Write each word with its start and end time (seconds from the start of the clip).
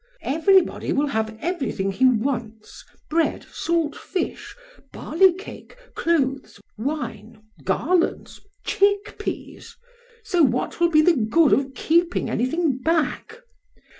Everybody 0.23 0.91
will 0.93 1.05
have 1.05 1.37
everything 1.41 1.91
he 1.91 2.07
wants, 2.07 2.83
bread, 3.07 3.45
salt 3.51 3.95
fish, 3.95 4.55
barley 4.91 5.31
cake, 5.31 5.77
clothes, 5.93 6.59
wine, 6.75 7.43
garlands, 7.65 8.41
chickpeas. 8.65 9.75
So 10.23 10.41
what 10.41 10.79
will 10.79 10.89
be 10.89 11.03
the 11.03 11.15
good 11.15 11.53
of 11.53 11.75
keeping 11.75 12.31
anything 12.31 12.79
back? 12.79 13.41